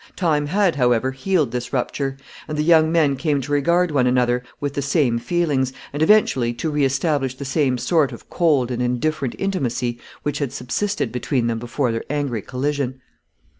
[0.15, 2.17] Time had, however, healed this rupture,
[2.47, 6.55] and the young men came to regard one another with the same feelings, and eventually
[6.55, 11.45] to re establish the same sort of cold and indifferent intimacy which had subsisted between
[11.45, 12.99] them before their angry collision.